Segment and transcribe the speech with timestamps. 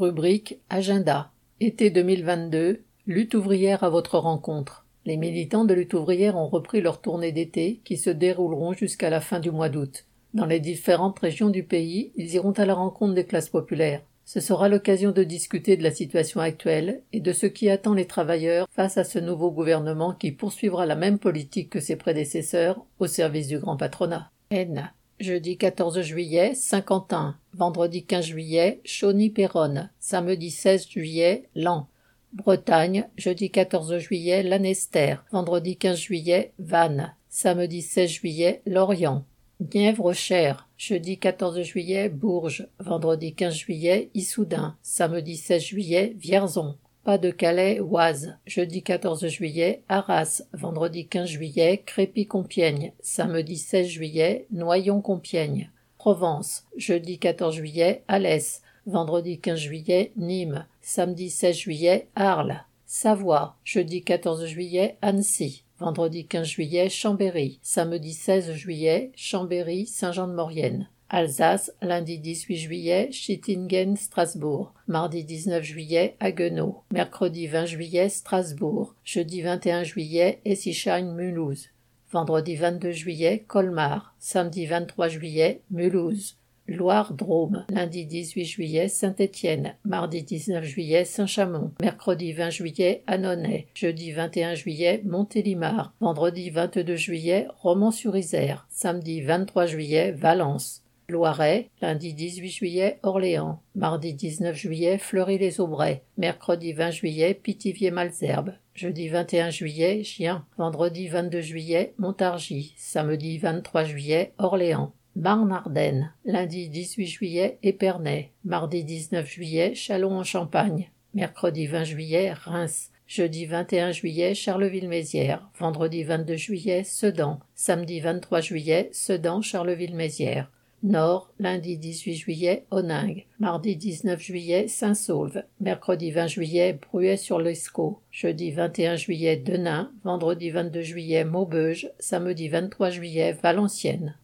[0.00, 1.30] Rubrique Agenda.
[1.60, 2.84] Été 2022.
[3.06, 4.86] Lutte ouvrière à votre rencontre.
[5.04, 9.20] Les militants de lutte ouvrière ont repris leur tournée d'été qui se dérouleront jusqu'à la
[9.20, 10.06] fin du mois d'août.
[10.32, 14.00] Dans les différentes régions du pays, ils iront à la rencontre des classes populaires.
[14.24, 18.06] Ce sera l'occasion de discuter de la situation actuelle et de ce qui attend les
[18.06, 23.06] travailleurs face à ce nouveau gouvernement qui poursuivra la même politique que ses prédécesseurs au
[23.06, 24.30] service du grand patronat.
[24.50, 24.90] N.
[25.20, 27.36] Jeudi 14 juillet, Saint-Quentin.
[27.52, 29.90] Vendredi 15 juillet, Chauny-Péronne.
[30.00, 31.86] Samedi 16 juillet, Lan.
[32.32, 35.22] Bretagne, jeudi 14 juillet, Lanester.
[35.30, 37.10] Vendredi 15 juillet, Vannes.
[37.28, 39.26] Samedi 16 juillet, Lorient.
[39.74, 42.66] Nièvre-Cher, jeudi 14 juillet, Bourges.
[42.78, 44.74] Vendredi 15 juillet, Issoudun.
[44.82, 46.78] Samedi 16 juillet, Vierzon.
[47.04, 48.36] Pas-de-Calais, Oise.
[48.46, 50.42] Jeudi 14 juillet, Arras.
[50.52, 52.92] Vendredi 15 juillet, Crépy-Compiègne.
[53.00, 55.70] Samedi 16 juillet, Noyon-Compiègne.
[55.96, 56.66] Provence.
[56.76, 58.60] Jeudi 14 juillet, Alès.
[58.86, 60.66] Vendredi 15 juillet, Nîmes.
[60.82, 62.64] Samedi 16 juillet, Arles.
[62.84, 63.56] Savoie.
[63.64, 65.64] Jeudi 14 juillet, Annecy.
[65.78, 67.58] Vendredi 15 juillet, Chambéry.
[67.62, 70.88] Samedi 16 juillet, Chambéry, Saint-Jean-de-Maurienne.
[71.12, 74.72] Alsace, lundi 18 juillet, Schittingen, Strasbourg.
[74.86, 76.84] Mardi 19 juillet, Haguenau.
[76.92, 78.94] Mercredi 20 juillet, Strasbourg.
[79.04, 81.70] Jeudi 21 juillet, Essischein, Mulhouse.
[82.12, 84.14] Vendredi 22 juillet, Colmar.
[84.20, 86.36] Samedi 23 juillet, Mulhouse.
[86.68, 87.66] Loire-Drôme.
[87.70, 89.74] Lundi 18 juillet, Saint-Étienne.
[89.84, 91.72] Mardi 19 juillet, Saint-Chamond.
[91.80, 93.66] Mercredi 20 juillet, Annonay.
[93.74, 95.92] Jeudi 21 juillet, Montélimar.
[96.00, 98.68] Vendredi 22 juillet, Romans-sur-Isère.
[98.70, 100.84] Samedi 23 juillet, Valence.
[101.10, 103.60] Loiret, lundi 18 juillet, Orléans.
[103.74, 106.02] Mardi 19 juillet, Fleury-les-Aubrais.
[106.16, 108.54] Mercredi 20 juillet, Pithiviers-Malzerbe.
[108.74, 110.46] Jeudi 21 juillet, Chien.
[110.56, 112.72] Vendredi 22 juillet, Montargis.
[112.76, 114.92] Samedi 23 juillet, Orléans.
[115.16, 116.14] Marne-Ardenne.
[116.24, 118.30] Lundi 18 juillet, Épernay.
[118.44, 120.90] Mardi 19 juillet, Châlons-en-Champagne.
[121.14, 122.90] Mercredi 20 juillet, Reims.
[123.06, 125.50] Jeudi 21 juillet, Charleville-Mézières.
[125.58, 127.40] Vendredi 22 juillet, Sedan.
[127.56, 130.48] Samedi 23 juillet, Sedan, Charleville-Mézières.
[130.82, 133.26] Nord, lundi 18 juillet, Oningue.
[133.38, 135.44] Mardi 19 juillet, Saint-Saulve.
[135.60, 138.00] Mercredi 20 juillet, Bruet-sur-l'Escaut.
[138.10, 139.90] Jeudi 21 juillet, Denain.
[140.04, 141.90] Vendredi 22 juillet, Maubeuge.
[141.98, 144.14] Samedi 23 juillet, Valenciennes.